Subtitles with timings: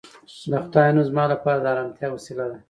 [0.49, 2.57] د خدای نوم زما لپاره د ارامتیا وسیله ده